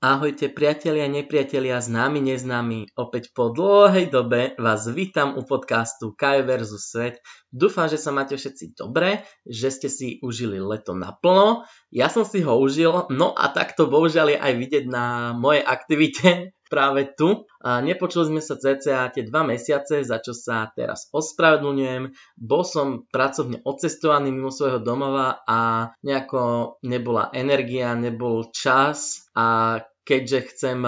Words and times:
Ahojte 0.00 0.48
priatelia, 0.48 1.04
nepriatelia, 1.12 1.76
známi, 1.76 2.24
neznámi. 2.24 2.96
Opäť 2.96 3.36
po 3.36 3.52
dlhej 3.52 4.08
dobe 4.08 4.56
vás 4.56 4.88
vítam 4.88 5.36
u 5.36 5.44
podcastu 5.44 6.16
Kaj 6.16 6.40
vs. 6.40 6.72
Svet. 6.80 7.20
Dúfam, 7.52 7.84
že 7.84 8.00
sa 8.00 8.08
máte 8.08 8.32
všetci 8.32 8.80
dobre, 8.80 9.28
že 9.44 9.68
ste 9.68 9.92
si 9.92 10.16
užili 10.24 10.56
leto 10.56 10.96
naplno. 10.96 11.68
Ja 11.92 12.08
som 12.08 12.24
si 12.24 12.40
ho 12.40 12.56
užil, 12.56 13.12
no 13.12 13.36
a 13.36 13.52
takto 13.52 13.92
bohužiaľ 13.92 14.32
je 14.32 14.38
aj 14.40 14.52
vidieť 14.56 14.84
na 14.88 15.36
mojej 15.36 15.68
aktivite 15.68 16.28
práve 16.72 17.12
tu. 17.12 17.44
A 17.60 17.84
nepočuli 17.84 18.32
sme 18.32 18.40
sa 18.40 18.56
cca 18.56 19.12
tie 19.12 19.28
dva 19.28 19.44
mesiace, 19.44 20.00
za 20.00 20.16
čo 20.16 20.32
sa 20.32 20.72
teraz 20.72 21.12
ospravedlňujem. 21.12 22.08
Bol 22.40 22.64
som 22.64 23.04
pracovne 23.12 23.60
odcestovaný 23.68 24.32
mimo 24.32 24.48
svojho 24.48 24.80
domova 24.80 25.44
a 25.44 25.92
nejako 26.00 26.80
nebola 26.88 27.28
energia, 27.36 27.92
nebol 27.92 28.48
čas 28.48 29.28
a 29.36 29.76
keďže 30.04 30.54
chcem, 30.54 30.80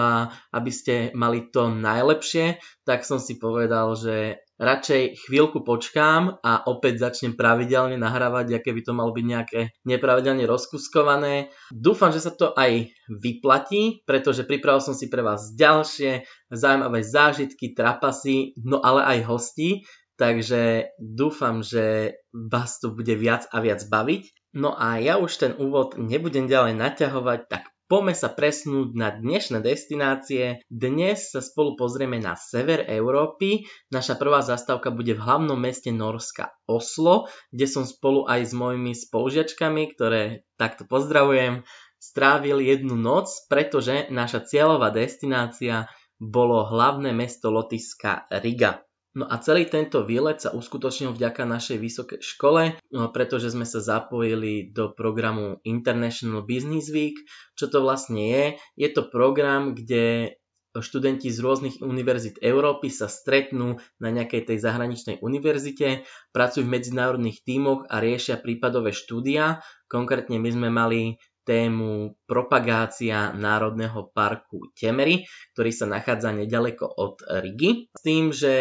aby 0.51 0.71
ste 0.73 1.15
mali 1.15 1.47
to 1.53 1.71
najlepšie, 1.71 2.59
tak 2.83 3.07
som 3.07 3.17
si 3.21 3.39
povedal, 3.39 3.95
že 3.95 4.43
radšej 4.59 5.27
chvíľku 5.27 5.65
počkám 5.65 6.39
a 6.39 6.63
opäť 6.69 7.09
začnem 7.09 7.33
pravidelne 7.35 7.97
nahrávať, 7.99 8.61
aké 8.61 8.71
by 8.71 8.81
to 8.85 8.93
malo 8.95 9.11
byť 9.11 9.25
nejaké 9.25 9.59
nepravidelne 9.83 10.45
rozkuskované. 10.47 11.51
Dúfam, 11.73 12.13
že 12.13 12.23
sa 12.23 12.31
to 12.31 12.53
aj 12.53 12.93
vyplatí, 13.09 14.05
pretože 14.07 14.47
pripravil 14.47 14.79
som 14.79 14.95
si 14.95 15.09
pre 15.11 15.25
vás 15.25 15.51
ďalšie 15.57 16.23
zaujímavé 16.53 17.01
zážitky, 17.01 17.73
trapasy, 17.73 18.53
no 18.61 18.79
ale 18.79 19.03
aj 19.17 19.19
hostí, 19.25 19.83
takže 20.15 20.93
dúfam, 21.01 21.65
že 21.65 22.15
vás 22.31 22.77
to 22.77 22.93
bude 22.93 23.11
viac 23.17 23.49
a 23.49 23.57
viac 23.59 23.81
baviť. 23.89 24.53
No 24.53 24.77
a 24.77 25.01
ja 25.01 25.17
už 25.17 25.41
ten 25.41 25.57
úvod 25.57 25.97
nebudem 25.97 26.45
ďalej 26.45 26.77
naťahovať, 26.77 27.39
tak 27.49 27.72
Poďme 27.91 28.15
sa 28.15 28.31
presnúť 28.31 28.95
na 28.95 29.11
dnešné 29.11 29.59
destinácie. 29.59 30.63
Dnes 30.71 31.35
sa 31.35 31.43
spolu 31.43 31.75
pozrieme 31.75 32.15
na 32.15 32.39
sever 32.39 32.87
Európy. 32.87 33.67
Naša 33.91 34.15
prvá 34.15 34.39
zastávka 34.39 34.87
bude 34.87 35.11
v 35.11 35.19
hlavnom 35.19 35.59
meste 35.59 35.91
Norska 35.91 36.55
Oslo, 36.63 37.27
kde 37.51 37.67
som 37.67 37.83
spolu 37.83 38.23
aj 38.23 38.49
s 38.49 38.53
mojimi 38.55 38.95
spolužiačkami, 38.95 39.99
ktoré 39.99 40.47
takto 40.55 40.87
pozdravujem, 40.87 41.67
strávil 41.99 42.63
jednu 42.63 42.95
noc, 42.95 43.27
pretože 43.51 44.07
naša 44.07 44.47
cieľová 44.47 44.87
destinácia 44.87 45.91
bolo 46.15 46.63
hlavné 46.63 47.11
mesto 47.11 47.51
Lotyšska 47.51 48.31
Riga. 48.39 48.79
No 49.13 49.29
a 49.29 49.37
celý 49.37 49.69
tento 49.69 50.01
výlet 50.01 50.41
sa 50.41 50.49
uskutočnil 50.49 51.13
vďaka 51.13 51.45
našej 51.45 51.77
vysokej 51.77 52.19
škole, 52.25 52.73
no, 52.89 53.13
pretože 53.13 53.53
sme 53.53 53.61
sa 53.61 53.77
zapojili 53.77 54.73
do 54.73 54.89
programu 54.89 55.61
International 55.61 56.41
Business 56.41 56.89
Week. 56.89 57.21
Čo 57.53 57.69
to 57.69 57.85
vlastne 57.85 58.17
je? 58.17 58.45
Je 58.73 58.89
to 58.89 59.05
program, 59.05 59.77
kde 59.77 60.33
študenti 60.73 61.29
z 61.29 61.37
rôznych 61.37 61.85
univerzít 61.85 62.41
Európy 62.41 62.89
sa 62.89 63.05
stretnú 63.05 63.77
na 64.01 64.09
nejakej 64.09 64.49
tej 64.49 64.57
zahraničnej 64.57 65.21
univerzite, 65.21 66.09
pracujú 66.33 66.65
v 66.65 66.73
medzinárodných 66.73 67.45
tímoch 67.45 67.85
a 67.93 68.01
riešia 68.01 68.41
prípadové 68.41 68.89
štúdia. 68.89 69.61
Konkrétne 69.85 70.41
my 70.41 70.49
sme 70.49 70.69
mali 70.73 71.21
tému 71.45 72.17
propagácia 72.25 73.35
Národného 73.35 74.09
parku 74.15 74.73
Temery, 74.73 75.27
ktorý 75.53 75.71
sa 75.75 75.85
nachádza 75.85 76.33
nedaleko 76.33 76.87
od 76.89 77.21
Rigi. 77.43 77.93
S 77.93 78.01
tým, 78.01 78.33
že 78.33 78.53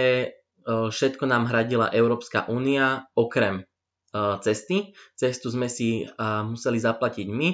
všetko 0.67 1.25
nám 1.27 1.50
hradila 1.50 1.91
Európska 1.91 2.47
únia 2.47 3.06
okrem 3.19 3.67
cesty. 4.45 4.93
Cestu 5.17 5.49
sme 5.49 5.73
si 5.73 6.05
museli 6.21 6.78
zaplatiť 6.78 7.27
my. 7.33 7.49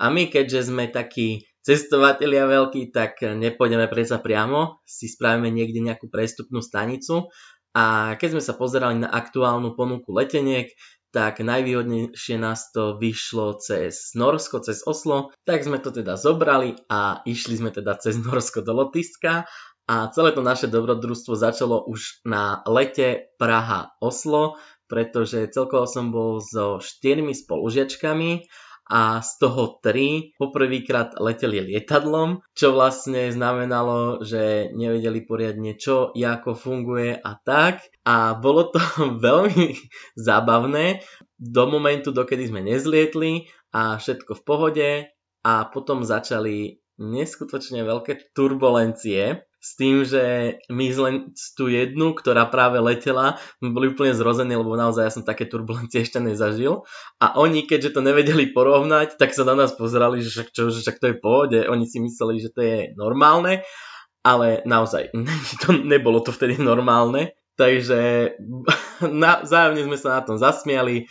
A 0.00 0.08
my, 0.08 0.32
keďže 0.32 0.72
sme 0.72 0.88
takí 0.88 1.44
cestovatelia 1.60 2.48
veľkí, 2.48 2.88
tak 2.88 3.20
nepôjdeme 3.20 3.84
predsa 3.86 4.16
priamo, 4.16 4.80
si 4.88 5.12
spravíme 5.12 5.52
niekde 5.52 5.84
nejakú 5.84 6.08
prestupnú 6.08 6.64
stanicu. 6.64 7.28
A 7.76 8.16
keď 8.16 8.28
sme 8.34 8.42
sa 8.42 8.56
pozerali 8.56 8.96
na 8.98 9.12
aktuálnu 9.12 9.76
ponuku 9.78 10.10
leteniek, 10.10 10.72
tak 11.10 11.42
najvýhodnejšie 11.42 12.38
nás 12.38 12.70
to 12.70 12.94
vyšlo 12.94 13.58
cez 13.58 14.14
Norsko, 14.14 14.62
cez 14.62 14.86
Oslo, 14.86 15.34
tak 15.42 15.66
sme 15.66 15.82
to 15.82 15.90
teda 15.90 16.14
zobrali 16.14 16.78
a 16.86 17.18
išli 17.26 17.58
sme 17.58 17.74
teda 17.74 17.98
cez 17.98 18.14
Norsko 18.14 18.62
do 18.62 18.78
Lotyšska 18.78 19.46
a 19.90 20.06
celé 20.14 20.30
to 20.30 20.46
naše 20.46 20.70
dobrodružstvo 20.70 21.34
začalo 21.34 21.82
už 21.82 22.22
na 22.22 22.62
lete 22.62 23.34
Praha-Oslo, 23.42 24.54
pretože 24.86 25.50
celkovo 25.50 25.90
som 25.90 26.14
bol 26.14 26.38
so 26.38 26.78
štyrmi 26.78 27.34
spolužiačkami 27.34 28.46
a 28.86 29.18
z 29.18 29.30
toho 29.42 29.82
tri 29.82 30.30
poprvýkrát 30.38 31.18
leteli 31.18 31.74
lietadlom, 31.74 32.38
čo 32.54 32.70
vlastne 32.70 33.34
znamenalo, 33.34 34.22
že 34.22 34.70
nevedeli 34.70 35.26
poriadne 35.26 35.74
čo, 35.74 36.14
ako 36.14 36.54
funguje 36.54 37.18
a 37.18 37.34
tak. 37.42 37.82
A 38.06 38.38
bolo 38.38 38.70
to 38.70 38.78
veľmi 39.26 39.74
zábavné 40.14 41.02
do 41.34 41.66
momentu, 41.66 42.14
dokedy 42.14 42.46
sme 42.46 42.62
nezlietli 42.62 43.50
a 43.74 43.98
všetko 43.98 44.38
v 44.38 44.42
pohode 44.46 44.90
a 45.42 45.66
potom 45.66 46.06
začali 46.06 46.78
neskutočne 47.02 47.82
veľké 47.82 48.34
turbulencie 48.38 49.49
s 49.60 49.76
tým, 49.76 50.08
že 50.08 50.56
my 50.72 50.86
len 50.96 51.14
tú 51.52 51.68
jednu, 51.68 52.16
ktorá 52.16 52.48
práve 52.48 52.80
letela, 52.80 53.36
sme 53.60 53.76
boli 53.76 53.92
úplne 53.92 54.16
zrození, 54.16 54.56
lebo 54.56 54.72
naozaj 54.72 55.04
ja 55.04 55.12
som 55.12 55.20
také 55.20 55.44
turbulencie 55.44 56.00
ešte 56.00 56.16
nezažil. 56.16 56.88
A 57.20 57.36
oni, 57.36 57.68
keďže 57.68 57.92
to 57.92 58.00
nevedeli 58.00 58.48
porovnať, 58.56 59.20
tak 59.20 59.36
sa 59.36 59.44
na 59.44 59.52
nás 59.52 59.76
pozerali, 59.76 60.24
že 60.24 60.48
čo, 60.48 60.72
že 60.72 60.80
to 60.80 61.12
je 61.12 61.16
v 61.20 61.22
pohode. 61.22 61.58
Oni 61.68 61.84
si 61.84 62.00
mysleli, 62.00 62.40
že 62.40 62.48
to 62.56 62.64
je 62.64 62.78
normálne, 62.96 63.60
ale 64.24 64.64
naozaj 64.64 65.12
to, 65.62 65.76
nebolo 65.76 66.24
to 66.24 66.32
vtedy 66.32 66.56
normálne. 66.56 67.36
Takže 67.60 68.32
na, 69.22 69.44
zájemne 69.44 69.84
sme 69.92 69.98
sa 70.00 70.18
na 70.18 70.22
tom 70.24 70.40
zasmiali 70.40 71.04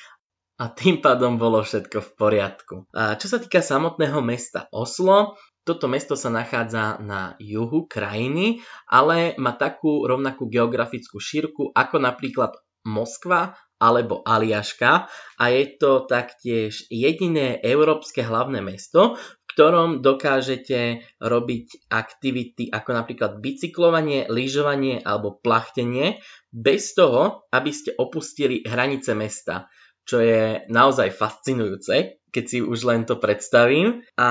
a 0.60 0.68
tým 0.68 1.00
pádom 1.00 1.38
bolo 1.38 1.62
všetko 1.62 2.02
v 2.02 2.12
poriadku. 2.18 2.76
A 2.92 3.16
čo 3.16 3.32
sa 3.32 3.38
týka 3.38 3.62
samotného 3.62 4.20
mesta 4.26 4.68
Oslo, 4.76 5.40
toto 5.70 5.86
mesto 5.86 6.18
sa 6.18 6.34
nachádza 6.34 6.98
na 6.98 7.38
juhu 7.38 7.86
krajiny, 7.86 8.66
ale 8.90 9.38
má 9.38 9.54
takú 9.54 10.10
rovnakú 10.10 10.50
geografickú 10.50 11.22
šírku 11.22 11.70
ako 11.78 12.02
napríklad 12.02 12.58
Moskva 12.90 13.54
alebo 13.78 14.26
Aliaška 14.26 15.06
a 15.38 15.44
je 15.54 15.64
to 15.78 16.10
taktiež 16.10 16.90
jediné 16.90 17.62
európske 17.62 18.26
hlavné 18.26 18.66
mesto, 18.66 19.14
v 19.16 19.44
ktorom 19.54 20.02
dokážete 20.02 21.06
robiť 21.22 21.88
aktivity 21.94 22.74
ako 22.74 22.90
napríklad 22.90 23.38
bicyklovanie, 23.38 24.26
lyžovanie 24.26 25.06
alebo 25.06 25.38
plachtenie 25.38 26.18
bez 26.50 26.98
toho, 26.98 27.46
aby 27.54 27.70
ste 27.70 27.94
opustili 27.94 28.66
hranice 28.66 29.14
mesta, 29.14 29.70
čo 30.02 30.18
je 30.18 30.66
naozaj 30.66 31.14
fascinujúce, 31.14 32.20
keď 32.34 32.44
si 32.46 32.60
už 32.66 32.80
len 32.90 33.06
to 33.06 33.22
predstavím. 33.22 34.02
A 34.18 34.30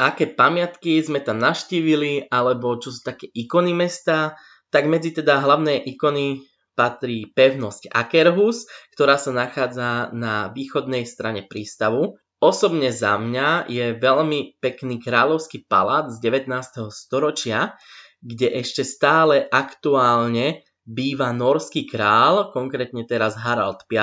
aké 0.00 0.32
pamiatky 0.32 1.04
sme 1.04 1.20
tam 1.20 1.36
naštívili, 1.36 2.24
alebo 2.32 2.80
čo 2.80 2.88
sú 2.88 3.04
také 3.04 3.28
ikony 3.28 3.76
mesta, 3.76 4.40
tak 4.72 4.88
medzi 4.88 5.12
teda 5.12 5.44
hlavné 5.44 5.76
ikony 5.84 6.40
patrí 6.72 7.28
pevnosť 7.28 7.92
Akerhus, 7.92 8.64
ktorá 8.96 9.20
sa 9.20 9.36
nachádza 9.36 10.08
na 10.16 10.48
východnej 10.48 11.04
strane 11.04 11.44
prístavu. 11.44 12.16
Osobne 12.40 12.88
za 12.88 13.20
mňa 13.20 13.68
je 13.68 13.92
veľmi 14.00 14.56
pekný 14.64 14.96
kráľovský 14.96 15.68
palác 15.68 16.08
z 16.08 16.24
19. 16.24 16.88
storočia, 16.88 17.76
kde 18.24 18.48
ešte 18.64 18.80
stále 18.80 19.44
aktuálne 19.44 20.64
býva 20.88 21.36
norský 21.36 21.84
král, 21.84 22.48
konkrétne 22.56 23.04
teraz 23.04 23.36
Harald 23.36 23.84
V. 23.84 24.00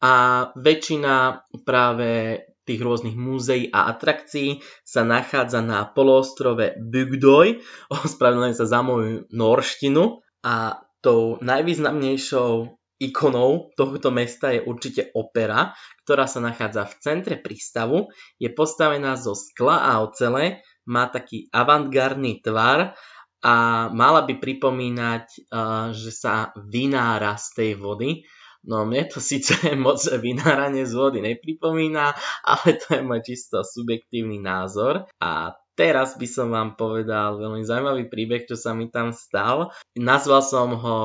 A 0.00 0.14
väčšina 0.56 1.44
práve 1.68 2.40
tých 2.64 2.80
rôznych 2.80 3.16
múzeí 3.16 3.68
a 3.68 3.92
atrakcií 3.92 4.64
sa 4.84 5.04
nachádza 5.04 5.60
na 5.60 5.84
poloostrove 5.84 6.76
Bugdoj, 6.80 7.60
ospravedlňujem 8.04 8.56
sa 8.56 8.66
za 8.66 8.80
moju 8.80 9.28
norštinu. 9.30 10.24
A 10.44 10.84
tou 11.00 11.40
najvýznamnejšou 11.40 12.52
ikonou 13.00 13.72
tohto 13.76 14.08
mesta 14.08 14.52
je 14.56 14.64
určite 14.64 15.12
opera, 15.12 15.76
ktorá 16.04 16.24
sa 16.24 16.40
nachádza 16.40 16.88
v 16.88 16.94
centre 17.00 17.36
prístavu, 17.36 18.08
je 18.40 18.48
postavená 18.48 19.16
zo 19.20 19.36
skla 19.36 19.84
a 19.84 20.00
ocele, 20.00 20.64
má 20.88 21.08
taký 21.08 21.48
avantgardný 21.52 22.44
tvar 22.44 22.96
a 23.44 23.54
mala 23.92 24.24
by 24.24 24.40
pripomínať, 24.40 25.52
že 25.92 26.10
sa 26.12 26.52
vynára 26.56 27.36
z 27.36 27.48
tej 27.52 27.70
vody. 27.76 28.24
No 28.64 28.88
mne 28.88 29.04
to 29.08 29.20
síce 29.20 29.52
moc 29.76 30.00
vynáranie 30.00 30.88
z 30.88 30.92
vody 30.96 31.20
nepripomína, 31.20 32.16
ale 32.44 32.80
to 32.80 32.96
je 32.96 33.02
môj 33.04 33.20
čisto 33.24 33.60
subjektívny 33.60 34.40
názor. 34.40 35.04
A 35.20 35.52
teraz 35.76 36.16
by 36.16 36.26
som 36.28 36.48
vám 36.50 36.74
povedal 36.74 37.36
veľmi 37.36 37.62
zaujímavý 37.62 38.08
príbeh, 38.08 38.48
čo 38.48 38.56
sa 38.56 38.72
mi 38.72 38.88
tam 38.88 39.12
stal. 39.12 39.70
Nazval 39.94 40.42
som 40.42 40.68
ho 40.74 40.98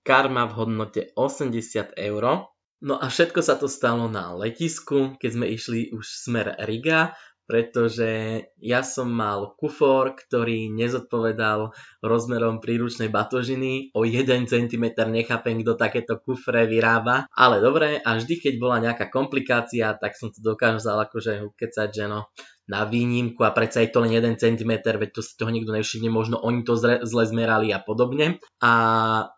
Karma 0.00 0.48
v 0.48 0.56
hodnote 0.56 1.02
80 1.18 1.98
eur. 1.98 2.48
No 2.80 2.96
a 2.96 3.12
všetko 3.12 3.44
sa 3.44 3.60
to 3.60 3.68
stalo 3.68 4.08
na 4.08 4.32
letisku, 4.32 5.20
keď 5.20 5.30
sme 5.36 5.46
išli 5.52 5.92
už 5.92 6.00
smer 6.00 6.56
Riga 6.64 7.12
pretože 7.50 8.46
ja 8.62 8.86
som 8.86 9.10
mal 9.10 9.58
kufor, 9.58 10.14
ktorý 10.14 10.70
nezodpovedal 10.70 11.74
rozmerom 11.98 12.62
príručnej 12.62 13.10
batožiny. 13.10 13.90
O 13.90 14.06
1 14.06 14.46
cm 14.46 14.94
nechápem, 15.10 15.58
kto 15.66 15.74
takéto 15.74 16.22
kufre 16.22 16.70
vyrába. 16.70 17.26
Ale 17.34 17.58
dobre, 17.58 17.98
a 17.98 18.14
vždy, 18.14 18.38
keď 18.38 18.54
bola 18.62 18.78
nejaká 18.78 19.10
komplikácia, 19.10 19.90
tak 19.98 20.14
som 20.14 20.30
to 20.30 20.38
dokázal 20.38 21.10
akože 21.10 21.42
ukecať, 21.42 21.88
že 21.90 22.06
no, 22.06 22.30
na 22.70 22.86
výnimku 22.86 23.42
a 23.42 23.50
predsa 23.50 23.82
je 23.82 23.90
to 23.90 23.98
len 24.06 24.14
1 24.14 24.38
cm, 24.38 24.72
veď 24.78 25.10
to 25.10 25.26
si 25.26 25.34
toho 25.34 25.50
nikto 25.50 25.74
nevšimne, 25.74 26.06
možno 26.06 26.38
oni 26.38 26.62
to 26.62 26.78
zle, 26.78 27.02
zle 27.02 27.26
zmerali 27.26 27.74
a 27.74 27.82
podobne. 27.82 28.38
A 28.62 28.72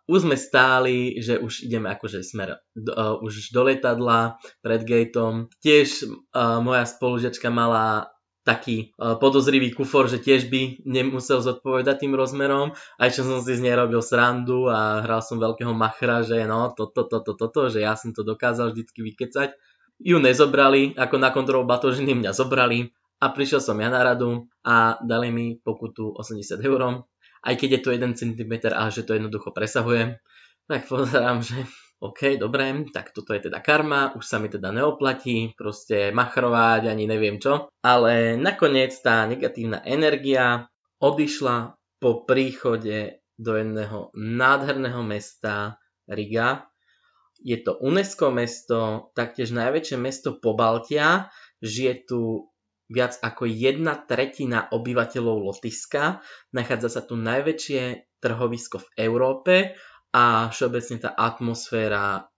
už 0.05 0.29
sme 0.29 0.37
stáli, 0.37 1.17
že 1.17 1.40
už 1.40 1.64
ideme 1.64 1.88
akože 1.88 2.20
smer 2.20 2.61
uh, 2.61 3.17
už 3.25 3.49
do 3.56 3.64
letadla 3.64 4.37
pred 4.61 4.84
gateom. 4.84 5.49
Tiež 5.64 6.05
uh, 6.05 6.61
moja 6.61 6.84
spolužiačka 6.84 7.49
mala 7.49 8.12
taký 8.44 8.93
uh, 8.99 9.17
podozrivý 9.17 9.73
kufor, 9.73 10.12
že 10.12 10.20
tiež 10.20 10.52
by 10.52 10.85
nemusel 10.85 11.40
zodpovedať 11.40 12.05
tým 12.05 12.12
rozmerom. 12.12 12.76
Aj 13.00 13.08
čo 13.08 13.25
som 13.25 13.40
si 13.40 13.56
z 13.56 13.64
nej 13.64 13.73
robil 13.73 14.05
srandu 14.05 14.69
a 14.69 15.00
hral 15.08 15.25
som 15.25 15.40
veľkého 15.40 15.73
machra, 15.73 16.20
že 16.20 16.44
no, 16.44 16.75
toto, 16.76 17.08
toto, 17.08 17.32
toto, 17.32 17.49
to, 17.49 17.62
že 17.73 17.81
ja 17.81 17.96
som 17.96 18.12
to 18.12 18.26
dokázal 18.26 18.76
vždycky 18.76 19.00
vykecať. 19.00 19.56
Ju 20.02 20.19
nezobrali, 20.19 20.99
ako 20.99 21.17
na 21.23 21.31
kontrolu 21.31 21.62
batožiny 21.62 22.19
mňa 22.19 22.35
zobrali 22.35 22.90
a 23.22 23.30
prišiel 23.30 23.62
som 23.62 23.78
ja 23.78 23.86
na 23.86 24.02
radu 24.02 24.50
a 24.66 24.98
dali 24.98 25.30
mi 25.30 25.54
pokutu 25.54 26.10
80 26.19 26.58
eur, 26.58 27.06
aj 27.46 27.54
keď 27.54 27.69
je 27.78 27.80
to 27.86 27.90
1 27.94 28.19
cm 28.19 28.52
a 28.74 28.90
že 28.90 29.06
to 29.06 29.14
jednoducho 29.14 29.54
presahuje. 29.54 30.19
Tak 30.66 30.90
pozerám, 30.90 31.38
že 31.42 31.62
OK, 32.02 32.34
dobre, 32.34 32.66
tak 32.90 33.14
toto 33.14 33.30
je 33.30 33.46
teda 33.46 33.62
karma, 33.62 34.10
už 34.19 34.26
sa 34.26 34.42
mi 34.42 34.50
teda 34.50 34.74
neoplatí 34.74 35.54
proste 35.54 36.10
machrovať, 36.10 36.90
ani 36.90 37.06
neviem 37.06 37.38
čo. 37.38 37.70
Ale 37.86 38.34
nakoniec 38.34 38.90
tá 38.98 39.22
negatívna 39.30 39.78
energia 39.86 40.66
odišla 40.98 41.78
po 42.02 42.26
príchode 42.26 43.22
do 43.38 43.54
jedného 43.54 44.10
nádherného 44.18 45.02
mesta 45.06 45.78
Riga. 46.10 46.66
Je 47.38 47.58
to 47.58 47.78
UNESCO 47.78 48.34
mesto, 48.34 49.10
taktiež 49.14 49.54
najväčšie 49.54 49.98
mesto 49.98 50.38
po 50.38 50.58
Baltia. 50.58 51.30
Žije 51.62 52.10
tu 52.10 52.50
viac 52.92 53.16
ako 53.24 53.48
jedna 53.48 53.96
tretina 53.96 54.68
obyvateľov 54.68 55.48
Lotyšska. 55.48 56.20
Nachádza 56.52 56.88
sa 56.92 57.02
tu 57.02 57.16
najväčšie 57.16 58.12
trhovisko 58.20 58.84
v 58.84 58.88
Európe 59.00 59.54
a 60.12 60.52
všeobecne 60.52 61.00
tá 61.00 61.10
atmosféra, 61.16 62.28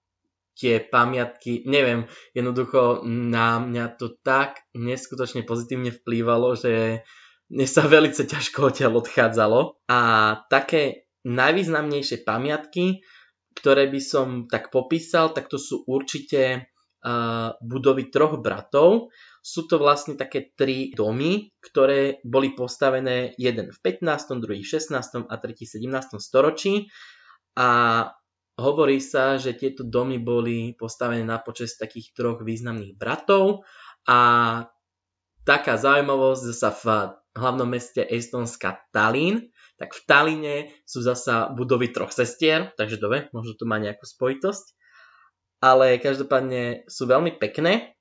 tie 0.54 0.78
pamiatky, 0.78 1.66
neviem, 1.66 2.06
jednoducho 2.30 3.02
na 3.04 3.58
mňa 3.58 3.98
to 3.98 4.14
tak 4.22 4.62
neskutočne 4.78 5.42
pozitívne 5.42 5.90
vplývalo, 5.90 6.54
že 6.54 7.02
mne 7.50 7.66
sa 7.66 7.84
veľmi 7.84 8.14
ťažko 8.14 8.70
odtiaľ 8.70 9.02
odchádzalo. 9.02 9.82
A 9.90 10.00
také 10.48 11.10
najvýznamnejšie 11.26 12.22
pamiatky, 12.22 13.02
ktoré 13.58 13.90
by 13.90 14.00
som 14.00 14.26
tak 14.46 14.70
popísal, 14.70 15.34
tak 15.34 15.50
to 15.50 15.58
sú 15.58 15.82
určite 15.86 16.70
uh, 17.04 17.54
budovy 17.60 18.10
troch 18.10 18.38
bratov. 18.38 19.10
Sú 19.44 19.68
to 19.68 19.76
vlastne 19.76 20.16
také 20.16 20.56
tri 20.56 20.96
domy, 20.96 21.52
ktoré 21.60 22.24
boli 22.24 22.56
postavené 22.56 23.36
jeden 23.36 23.68
v 23.68 23.78
15., 23.84 24.40
druhý 24.40 24.64
v 24.64 24.72
16. 24.80 25.28
a 25.28 25.34
tretí 25.36 25.68
v 25.68 25.84
17. 25.84 26.16
storočí 26.16 26.88
a 27.52 28.08
hovorí 28.56 29.04
sa, 29.04 29.36
že 29.36 29.52
tieto 29.52 29.84
domy 29.84 30.16
boli 30.16 30.72
postavené 30.72 31.28
na 31.28 31.36
počas 31.44 31.76
takých 31.76 32.16
troch 32.16 32.40
významných 32.40 32.96
bratov 32.96 33.68
a 34.08 34.18
taká 35.44 35.76
zaujímavosť 35.76 36.42
zasa 36.48 36.70
v 36.72 36.84
hlavnom 37.36 37.68
meste 37.68 38.00
Estonska 38.00 38.80
Tallinn, 38.96 39.52
tak 39.76 39.92
v 39.92 40.00
Taline 40.06 40.56
sú 40.88 41.04
zasa 41.04 41.52
budovy 41.52 41.92
troch 41.92 42.14
sestier, 42.14 42.72
takže 42.78 42.96
dobre, 42.96 43.28
možno 43.36 43.58
to 43.58 43.68
má 43.68 43.76
nejakú 43.76 44.06
spojitosť. 44.06 44.72
Ale 45.64 46.00
každopádne 46.00 46.86
sú 46.86 47.08
veľmi 47.08 47.40
pekné 47.40 47.93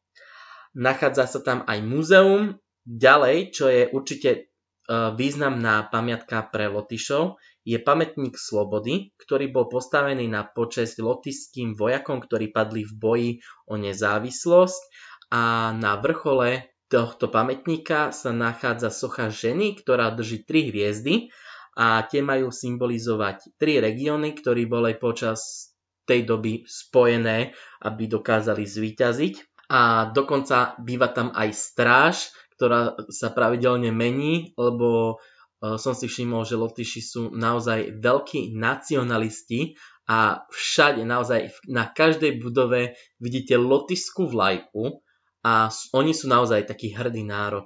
Nachádza 0.74 1.30
sa 1.30 1.40
tam 1.46 1.62
aj 1.70 1.80
múzeum. 1.86 2.58
Ďalej, 2.84 3.56
čo 3.56 3.72
je 3.72 3.88
určite 3.94 4.30
e, 4.34 4.40
významná 5.16 5.88
pamiatka 5.88 6.44
pre 6.52 6.68
Lotyšov, 6.68 7.40
je 7.64 7.80
pamätník 7.80 8.36
Slobody, 8.36 9.16
ktorý 9.16 9.48
bol 9.54 9.72
postavený 9.72 10.28
na 10.28 10.44
počesť 10.44 11.00
lotyšským 11.00 11.80
vojakom, 11.80 12.20
ktorí 12.20 12.52
padli 12.52 12.84
v 12.84 12.94
boji 12.94 13.30
o 13.72 13.80
nezávislosť 13.80 14.82
a 15.32 15.72
na 15.72 15.96
vrchole 15.96 16.76
tohto 16.92 17.32
pamätníka 17.32 18.12
sa 18.12 18.36
nachádza 18.36 18.92
socha 18.92 19.32
ženy, 19.32 19.80
ktorá 19.80 20.12
drží 20.12 20.44
tri 20.44 20.68
hviezdy 20.70 21.32
a 21.74 22.04
tie 22.06 22.20
majú 22.22 22.52
symbolizovať 22.52 23.56
tri 23.56 23.80
regióny, 23.80 24.36
ktoré 24.38 24.68
boli 24.68 24.94
počas 25.00 25.72
tej 26.04 26.28
doby 26.28 26.68
spojené, 26.68 27.56
aby 27.80 28.12
dokázali 28.12 28.68
zvíťaziť 28.68 29.53
a 29.74 30.14
dokonca 30.14 30.78
býva 30.78 31.10
tam 31.10 31.34
aj 31.34 31.50
stráž, 31.50 32.30
ktorá 32.54 32.94
sa 33.10 33.34
pravidelne 33.34 33.90
mení, 33.90 34.54
lebo 34.54 35.18
e, 35.18 35.82
som 35.82 35.98
si 35.98 36.06
všimol, 36.06 36.46
že 36.46 36.62
Lotyši 36.62 37.02
sú 37.02 37.22
naozaj 37.34 37.98
veľkí 37.98 38.54
nacionalisti 38.54 39.74
a 40.06 40.46
všade, 40.54 41.02
naozaj 41.02 41.58
na 41.66 41.90
každej 41.90 42.38
budove 42.38 42.94
vidíte 43.18 43.58
lotyšskú 43.58 44.30
vlajku 44.30 45.02
a 45.42 45.74
oni 45.98 46.14
sú 46.14 46.30
naozaj 46.30 46.70
taký 46.70 46.94
hrdý 46.94 47.26
národ. 47.26 47.66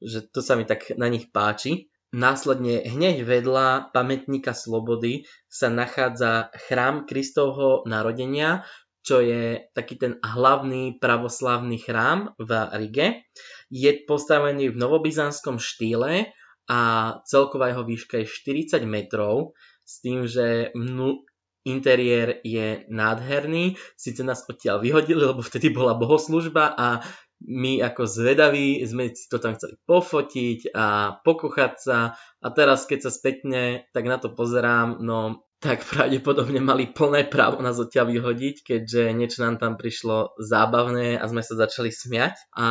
Že 0.00 0.32
to 0.32 0.40
sa 0.40 0.56
mi 0.56 0.64
tak 0.64 0.96
na 0.96 1.12
nich 1.12 1.28
páči. 1.28 1.92
Následne 2.14 2.86
hneď 2.86 3.26
vedľa 3.26 3.90
pamätníka 3.90 4.54
Slobody 4.54 5.26
sa 5.50 5.66
nachádza 5.66 6.54
chrám 6.70 7.10
Kristovho 7.10 7.82
narodenia, 7.90 8.62
čo 9.04 9.20
je 9.20 9.60
taký 9.76 10.00
ten 10.00 10.12
hlavný 10.24 10.96
pravoslavný 10.96 11.76
chrám 11.76 12.32
v 12.40 12.50
Rige. 12.72 13.28
Je 13.68 13.92
postavený 14.08 14.72
v 14.72 14.80
novobyzantskom 14.80 15.60
štýle 15.60 16.32
a 16.64 16.80
celková 17.28 17.76
jeho 17.76 17.84
výška 17.84 18.24
je 18.24 18.26
40 18.26 18.88
metrov, 18.88 19.52
s 19.84 20.00
tým, 20.00 20.24
že 20.24 20.72
mnu, 20.72 21.28
interiér 21.68 22.40
je 22.40 22.88
nádherný. 22.88 23.76
Sice 24.00 24.24
nás 24.24 24.44
odtiaľ 24.48 24.80
vyhodili, 24.80 25.20
lebo 25.20 25.44
vtedy 25.44 25.68
bola 25.68 25.92
bohoslužba 25.92 26.72
a 26.72 27.04
my 27.44 27.84
ako 27.84 28.08
zvedaví 28.08 28.80
sme 28.88 29.12
si 29.12 29.28
to 29.28 29.36
tam 29.36 29.52
chceli 29.52 29.76
pofotiť 29.84 30.72
a 30.72 31.18
pokochať 31.20 31.72
sa 31.76 32.16
a 32.40 32.46
teraz 32.48 32.88
keď 32.88 33.08
sa 33.08 33.10
spätne 33.12 33.84
tak 33.92 34.08
na 34.08 34.16
to 34.16 34.32
pozerám, 34.32 35.02
no 35.04 35.44
tak 35.64 35.80
pravdepodobne 35.88 36.60
mali 36.60 36.92
plné 36.92 37.24
právo 37.24 37.64
nás 37.64 37.80
odtiaľ 37.80 38.12
vyhodiť, 38.12 38.56
keďže 38.60 39.16
niečo 39.16 39.40
nám 39.40 39.56
tam 39.56 39.80
prišlo 39.80 40.36
zábavné 40.36 41.16
a 41.16 41.24
sme 41.24 41.40
sa 41.40 41.56
začali 41.56 41.88
smiať. 41.88 42.36
A 42.52 42.68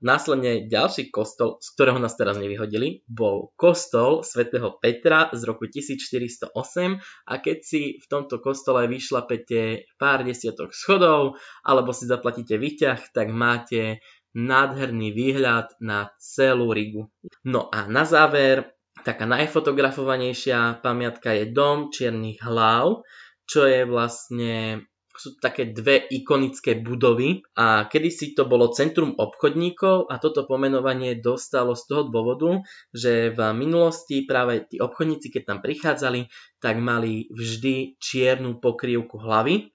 následne 0.00 0.64
ďalší 0.64 1.12
kostol, 1.12 1.60
z 1.60 1.68
ktorého 1.76 2.00
nás 2.00 2.16
teraz 2.16 2.40
nevyhodili, 2.40 3.04
bol 3.04 3.52
kostol 3.60 4.24
svätého 4.24 4.72
Petra 4.80 5.28
z 5.36 5.44
roku 5.44 5.68
1408 5.68 6.48
a 7.28 7.32
keď 7.36 7.58
si 7.60 8.00
v 8.00 8.06
tomto 8.08 8.40
kostole 8.40 8.88
vyšlapete 8.88 9.92
pár 10.00 10.24
desiatok 10.24 10.72
schodov 10.72 11.36
alebo 11.60 11.92
si 11.92 12.08
zaplatíte 12.08 12.56
výťah, 12.56 13.12
tak 13.12 13.28
máte 13.28 14.00
nádherný 14.32 15.12
výhľad 15.12 15.76
na 15.82 16.14
celú 16.16 16.72
Rigu. 16.72 17.10
No 17.44 17.68
a 17.68 17.84
na 17.84 18.08
záver 18.08 18.79
taká 19.02 19.24
najfotografovanejšia 19.26 20.80
pamiatka 20.84 21.34
je 21.36 21.50
Dom 21.50 21.88
čiernych 21.90 22.40
hlav, 22.44 23.02
čo 23.44 23.66
je 23.66 23.82
vlastne 23.88 24.84
sú 25.20 25.36
také 25.36 25.68
dve 25.76 26.00
ikonické 26.08 26.80
budovy. 26.80 27.44
A 27.52 27.84
kedysi 27.84 28.32
to 28.32 28.48
bolo 28.48 28.72
centrum 28.72 29.12
obchodníkov 29.20 30.08
a 30.08 30.16
toto 30.16 30.48
pomenovanie 30.48 31.20
dostalo 31.20 31.76
z 31.76 31.84
toho 31.84 32.02
dôvodu, 32.08 32.64
že 32.96 33.28
v 33.36 33.40
minulosti 33.52 34.24
práve 34.24 34.64
tí 34.64 34.80
obchodníci, 34.80 35.28
keď 35.28 35.42
tam 35.44 35.58
prichádzali, 35.60 36.32
tak 36.56 36.80
mali 36.80 37.28
vždy 37.28 38.00
čiernu 38.00 38.56
pokrývku 38.64 39.20
hlavy. 39.20 39.68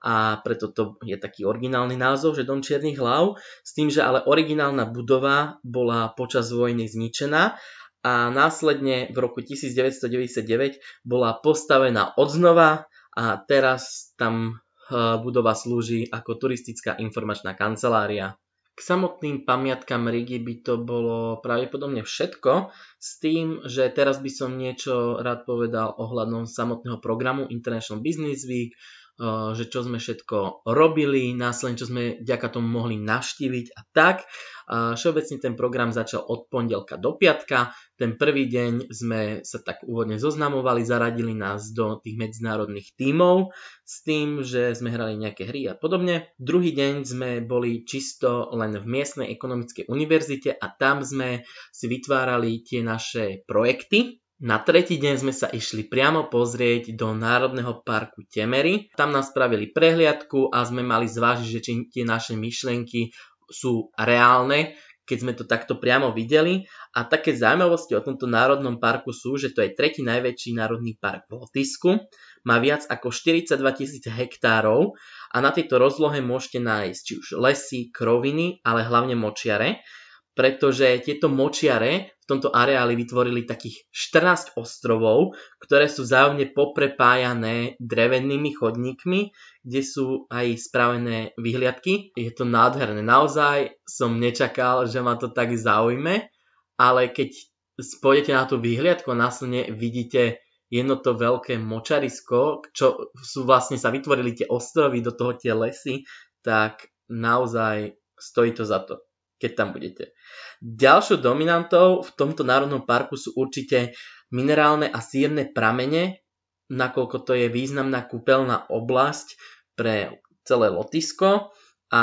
A 0.00 0.40
preto 0.40 0.72
to 0.72 0.96
je 1.04 1.12
taký 1.20 1.44
originálny 1.44 1.92
názov, 1.92 2.32
že 2.32 2.48
Dom 2.48 2.64
čiernych 2.64 2.96
hlav, 2.96 3.36
s 3.60 3.76
tým, 3.76 3.92
že 3.92 4.00
ale 4.00 4.24
originálna 4.24 4.88
budova 4.88 5.60
bola 5.60 6.08
počas 6.16 6.48
vojny 6.56 6.88
zničená 6.88 7.60
a 8.00 8.32
následne 8.32 9.12
v 9.12 9.16
roku 9.20 9.44
1999 9.44 10.80
bola 11.04 11.36
postavená 11.36 12.16
odznova 12.16 12.88
a 13.12 13.36
teraz 13.44 14.12
tam 14.16 14.56
e, 14.88 14.98
budova 15.20 15.52
slúži 15.52 16.08
ako 16.08 16.40
turistická 16.40 16.96
informačná 16.96 17.52
kancelária. 17.52 18.40
K 18.72 18.80
samotným 18.80 19.44
pamiatkám 19.44 20.08
Rigi 20.08 20.40
by 20.40 20.54
to 20.64 20.80
bolo 20.80 21.36
pravdepodobne 21.44 22.00
všetko, 22.00 22.72
s 22.96 23.10
tým, 23.20 23.60
že 23.68 23.92
teraz 23.92 24.24
by 24.24 24.30
som 24.32 24.56
niečo 24.56 25.20
rád 25.20 25.44
povedal 25.44 25.92
ohľadom 26.00 26.48
samotného 26.48 26.96
programu 27.04 27.44
International 27.52 28.00
Business 28.00 28.48
Week, 28.48 28.72
Eh, 29.20 29.52
že 29.52 29.68
čo 29.68 29.84
sme 29.84 30.00
všetko 30.00 30.64
robili, 30.64 31.36
následne 31.36 31.76
čo 31.76 31.92
sme 31.92 32.24
ďaká 32.24 32.48
tomu 32.48 32.72
mohli 32.72 32.96
navštíviť 32.96 33.66
a 33.76 33.80
tak. 33.92 34.24
Všeobecne 34.70 35.42
ten 35.42 35.58
program 35.58 35.90
začal 35.90 36.22
od 36.22 36.46
pondelka 36.46 36.94
do 36.94 37.18
piatka. 37.18 37.74
Ten 38.00 38.16
prvý 38.16 38.48
deň 38.48 38.88
sme 38.88 39.44
sa 39.44 39.60
tak 39.60 39.84
úvodne 39.84 40.16
zoznamovali, 40.16 40.88
zaradili 40.88 41.36
nás 41.36 41.68
do 41.76 42.00
tých 42.00 42.16
medzinárodných 42.16 42.96
tímov 42.96 43.52
s 43.84 44.00
tým, 44.00 44.40
že 44.40 44.72
sme 44.72 44.88
hrali 44.88 45.20
nejaké 45.20 45.44
hry 45.44 45.68
a 45.68 45.76
podobne. 45.76 46.32
Druhý 46.40 46.72
deň 46.72 47.04
sme 47.04 47.30
boli 47.44 47.84
čisto 47.84 48.48
len 48.56 48.72
v 48.80 48.88
miestnej 48.88 49.28
ekonomickej 49.36 49.92
univerzite 49.92 50.56
a 50.56 50.72
tam 50.72 51.04
sme 51.04 51.44
si 51.76 51.92
vytvárali 51.92 52.64
tie 52.64 52.80
naše 52.80 53.44
projekty, 53.44 54.16
na 54.40 54.56
tretí 54.56 54.96
deň 54.96 55.14
sme 55.20 55.36
sa 55.36 55.52
išli 55.52 55.84
priamo 55.84 56.32
pozrieť 56.32 56.96
do 56.96 57.12
Národného 57.12 57.84
parku 57.84 58.24
Temery. 58.24 58.88
Tam 58.96 59.12
nás 59.12 59.28
spravili 59.28 59.68
prehliadku 59.68 60.48
a 60.48 60.64
sme 60.64 60.80
mali 60.80 61.12
zvážiť, 61.12 61.44
že 61.44 61.60
či 61.60 61.72
tie 61.92 62.08
naše 62.08 62.40
myšlienky 62.40 63.12
sú 63.50 63.92
reálne, 64.00 64.80
keď 65.10 65.18
sme 65.18 65.32
to 65.34 65.42
takto 65.42 65.74
priamo 65.74 66.14
videli. 66.14 66.62
A 66.94 67.02
také 67.02 67.34
zaujímavosti 67.34 67.98
o 67.98 68.04
tomto 68.06 68.30
národnom 68.30 68.78
parku 68.78 69.10
sú, 69.10 69.34
že 69.34 69.50
to 69.50 69.66
je 69.66 69.74
tretí 69.74 70.06
najväčší 70.06 70.54
národný 70.54 70.94
park 70.94 71.26
v 71.26 71.42
Lotisku. 71.42 71.98
Má 72.46 72.62
viac 72.62 72.86
ako 72.86 73.10
42 73.10 73.58
tisíc 73.74 74.06
hektárov 74.06 74.94
a 75.34 75.36
na 75.42 75.50
tejto 75.50 75.82
rozlohe 75.82 76.22
môžete 76.22 76.62
nájsť 76.62 77.00
či 77.02 77.12
už 77.18 77.26
lesy, 77.42 77.80
kroviny, 77.90 78.62
ale 78.62 78.86
hlavne 78.86 79.18
močiare 79.18 79.82
pretože 80.30 81.04
tieto 81.04 81.28
močiare 81.28 82.16
v 82.22 82.24
tomto 82.24 82.48
areáli 82.54 82.94
vytvorili 82.96 83.44
takých 83.44 83.90
14 83.90 84.56
ostrovov, 84.56 85.34
ktoré 85.58 85.90
sú 85.90 86.06
vzájomne 86.06 86.54
poprepájané 86.54 87.76
drevenými 87.82 88.54
chodníkmi, 88.54 89.34
kde 89.60 89.80
sú 89.84 90.24
aj 90.32 90.56
spravené 90.56 91.36
vyhliadky. 91.36 92.16
Je 92.16 92.32
to 92.32 92.48
nádherné. 92.48 93.04
Naozaj 93.04 93.76
som 93.84 94.16
nečakal, 94.16 94.88
že 94.88 95.04
ma 95.04 95.20
to 95.20 95.28
tak 95.30 95.52
zaujme, 95.52 96.32
ale 96.80 97.02
keď 97.12 97.36
spôjdete 97.80 98.32
na 98.32 98.44
tú 98.48 98.60
vyhliadku 98.60 99.08
a 99.12 99.20
následne 99.20 99.68
vidíte 99.72 100.40
jedno 100.72 100.96
to 100.96 101.18
veľké 101.18 101.60
močarisko, 101.60 102.64
čo 102.72 103.10
sú 103.20 103.44
vlastne 103.44 103.76
sa 103.76 103.92
vytvorili 103.92 104.36
tie 104.36 104.46
ostrovy, 104.46 105.02
do 105.04 105.12
toho 105.12 105.36
tie 105.36 105.52
lesy, 105.52 106.06
tak 106.40 106.88
naozaj 107.10 107.98
stojí 108.16 108.54
to 108.54 108.64
za 108.64 108.80
to 108.84 109.02
keď 109.40 109.52
tam 109.56 109.72
budete. 109.72 110.12
Ďalšou 110.60 111.24
dominantou 111.24 112.04
v 112.04 112.10
tomto 112.12 112.44
národnom 112.44 112.84
parku 112.84 113.16
sú 113.16 113.32
určite 113.40 113.96
minerálne 114.28 114.92
a 114.92 115.00
sierne 115.00 115.48
pramene, 115.48 116.20
nakoľko 116.70 117.26
to 117.26 117.32
je 117.34 117.50
významná 117.50 118.06
kúpeľná 118.06 118.70
oblasť 118.70 119.34
pre 119.74 120.22
celé 120.46 120.70
lotisko 120.70 121.50
a 121.90 122.02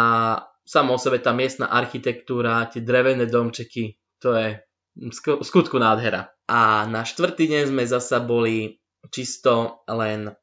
samo 0.68 1.00
o 1.00 1.02
sebe 1.02 1.24
tá 1.24 1.32
miestna 1.32 1.72
architektúra, 1.72 2.68
tie 2.68 2.84
drevené 2.84 3.32
domčeky, 3.32 3.96
to 4.20 4.36
je 4.36 4.48
v 5.00 5.46
skutku 5.46 5.80
nádhera. 5.80 6.36
A 6.52 6.84
na 6.92 7.08
štvrtý 7.08 7.48
deň 7.48 7.64
sme 7.72 7.84
zasa 7.88 8.20
boli 8.20 8.84
čisto 9.08 9.84
len 9.88 10.28
e, 10.28 10.34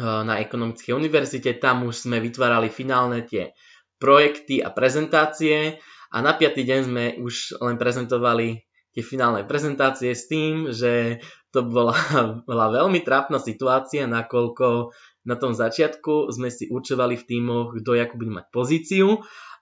na 0.00 0.40
ekonomickej 0.40 0.96
univerzite, 0.96 1.60
tam 1.60 1.84
už 1.84 2.08
sme 2.08 2.24
vytvárali 2.24 2.72
finálne 2.72 3.26
tie 3.28 3.52
projekty 4.00 4.64
a 4.64 4.72
prezentácie 4.72 5.76
a 6.08 6.16
na 6.24 6.32
piatý 6.32 6.64
deň 6.64 6.80
sme 6.88 7.04
už 7.20 7.60
len 7.60 7.76
prezentovali 7.76 8.64
tie 8.96 9.02
finálne 9.04 9.44
prezentácie 9.44 10.16
s 10.16 10.26
tým, 10.26 10.72
že 10.72 11.20
to 11.50 11.66
bola, 11.66 11.94
bola 12.48 12.66
veľmi 12.70 13.02
trápna 13.02 13.38
situácia, 13.42 14.06
nakoľko 14.06 14.94
na 15.26 15.36
tom 15.36 15.52
začiatku 15.52 16.32
sme 16.32 16.48
si 16.48 16.70
určovali 16.70 17.18
v 17.18 17.26
týmoch, 17.26 17.76
kto 17.76 17.92
akú 17.98 18.16
bude 18.16 18.32
mať 18.32 18.46
pozíciu 18.48 19.20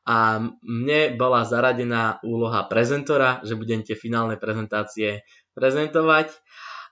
a 0.08 0.40
mne 0.64 1.20
bola 1.20 1.44
zaradená 1.44 2.22
úloha 2.24 2.64
prezentora, 2.64 3.44
že 3.44 3.58
budem 3.58 3.84
tie 3.84 3.92
finálne 3.92 4.40
prezentácie 4.40 5.26
prezentovať. 5.52 6.32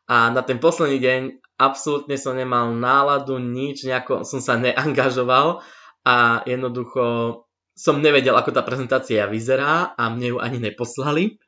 A 0.07 0.29
na 0.31 0.45
ten 0.45 0.61
posledný 0.61 1.01
deň 1.01 1.21
absolútne 1.57 2.21
som 2.21 2.37
nemal 2.37 2.77
náladu, 2.77 3.41
nič, 3.41 3.89
nejako 3.89 4.23
som 4.29 4.45
sa 4.45 4.61
neangažoval 4.61 5.65
a 6.05 6.45
jednoducho 6.45 7.43
som 7.77 8.01
nevedel, 8.01 8.37
ako 8.37 8.53
tá 8.53 8.61
prezentácia 8.61 9.29
vyzerá 9.29 9.97
a 9.97 10.09
mne 10.13 10.37
ju 10.37 10.39
ani 10.41 10.61
neposlali 10.61 11.41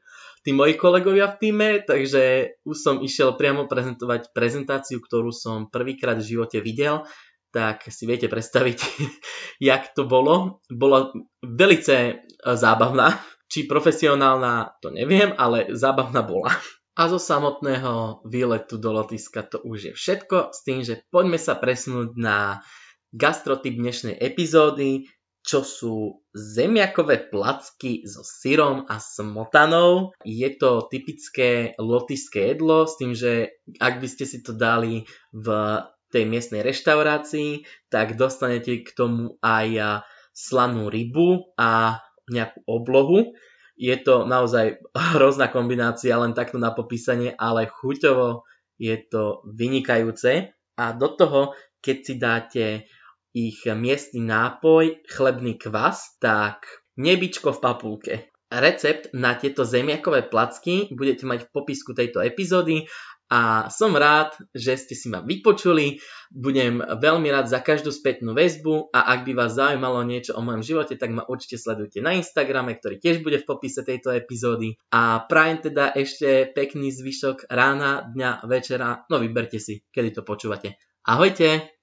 tí 0.49 0.57
moji 0.57 0.81
kolegovia 0.81 1.29
v 1.29 1.37
týme, 1.45 1.69
takže 1.85 2.57
už 2.65 2.77
som 2.81 3.05
išiel 3.05 3.37
priamo 3.37 3.69
prezentovať 3.69 4.33
prezentáciu, 4.33 4.97
ktorú 4.97 5.29
som 5.29 5.69
prvýkrát 5.69 6.17
v 6.17 6.25
živote 6.25 6.65
videl, 6.65 7.05
tak 7.53 7.85
si 7.93 8.09
viete 8.09 8.33
predstaviť, 8.33 8.79
jak 9.69 9.93
to 9.93 10.09
bolo. 10.09 10.65
Bola 10.73 11.13
velice 11.45 11.97
e, 12.01 12.13
zábavná, 12.41 13.21
či 13.53 13.69
profesionálna, 13.69 14.81
to 14.81 14.89
neviem, 14.89 15.37
ale 15.37 15.69
zábavná 15.77 16.25
bola. 16.25 16.49
A 16.97 17.13
zo 17.13 17.21
samotného 17.21 18.25
výletu 18.25 18.81
do 18.81 18.97
Lotiska 18.97 19.45
to 19.45 19.61
už 19.61 19.93
je 19.93 19.93
všetko, 19.93 20.57
s 20.57 20.65
tým, 20.65 20.81
že 20.81 21.05
poďme 21.13 21.37
sa 21.37 21.61
presnúť 21.61 22.17
na 22.17 22.65
gastrotyp 23.13 23.77
dnešnej 23.77 24.17
epizódy, 24.17 25.13
čo 25.43 25.65
sú 25.65 26.21
zemiakové 26.37 27.31
placky 27.31 28.05
so 28.05 28.21
syrom 28.21 28.85
a 28.85 29.01
smotanou. 29.01 30.13
Je 30.27 30.49
to 30.61 30.87
typické 30.93 31.73
lotiské 31.81 32.53
jedlo 32.55 32.85
s 32.85 33.01
tým, 33.01 33.17
že 33.17 33.57
ak 33.81 34.03
by 34.03 34.09
ste 34.11 34.25
si 34.29 34.39
to 34.45 34.53
dali 34.53 35.09
v 35.33 35.47
tej 36.09 36.25
miestnej 36.25 36.65
reštaurácii, 36.65 37.65
tak 37.93 38.17
dostanete 38.17 38.85
k 38.85 38.91
tomu 38.93 39.37
aj 39.45 40.05
slanú 40.33 40.89
rybu 40.89 41.57
a 41.57 42.01
nejakú 42.29 42.63
oblohu. 42.69 43.33
Je 43.79 43.95
to 43.99 44.27
naozaj 44.29 44.79
hrozná 45.17 45.49
kombinácia 45.49 46.15
len 46.21 46.37
takto 46.37 46.61
na 46.61 46.77
popísanie, 46.77 47.33
ale 47.35 47.71
chuťovo 47.71 48.45
je 48.79 48.95
to 49.11 49.43
vynikajúce. 49.49 50.55
A 50.79 50.85
do 50.95 51.09
toho, 51.19 51.59
keď 51.83 51.97
si 51.99 52.15
dáte 52.15 52.65
ich 53.39 53.63
miestny 53.63 54.27
nápoj, 54.27 55.07
chlebný 55.07 55.63
kvas, 55.63 56.19
tak 56.19 56.67
nebičko 56.99 57.55
v 57.55 57.63
papulke. 57.63 58.15
Recept 58.49 59.13
na 59.13 59.37
tieto 59.37 59.63
zemiakové 59.63 60.25
placky 60.25 60.89
budete 60.91 61.29
mať 61.29 61.47
v 61.47 61.53
popisku 61.53 61.93
tejto 61.93 62.25
epizódy 62.25 62.89
a 63.29 63.69
som 63.69 63.93
rád, 63.93 64.41
že 64.57 64.81
ste 64.81 64.97
si 64.97 65.13
ma 65.13 65.21
vypočuli. 65.21 66.01
Budem 66.33 66.81
veľmi 66.81 67.29
rád 67.29 67.53
za 67.53 67.61
každú 67.61 67.93
spätnú 67.93 68.33
väzbu 68.33 68.89
a 68.89 69.13
ak 69.13 69.29
by 69.29 69.33
vás 69.37 69.53
zaujímalo 69.53 70.01
niečo 70.09 70.33
o 70.33 70.41
mojom 70.41 70.65
živote, 70.65 70.97
tak 70.97 71.13
ma 71.13 71.29
určite 71.29 71.61
sledujte 71.61 72.01
na 72.01 72.17
Instagrame, 72.17 72.81
ktorý 72.81 72.97
tiež 72.97 73.21
bude 73.21 73.37
v 73.37 73.49
popise 73.49 73.85
tejto 73.85 74.17
epizódy. 74.17 74.81
A 74.97 75.29
prajem 75.29 75.69
teda 75.69 75.93
ešte 75.93 76.49
pekný 76.57 76.89
zvyšok 76.89 77.53
rána, 77.53 78.09
dňa, 78.09 78.49
večera, 78.49 79.05
no 79.13 79.21
vyberte 79.21 79.61
si, 79.61 79.85
kedy 79.93 80.17
to 80.17 80.23
počúvate. 80.25 80.81
Ahojte! 81.05 81.77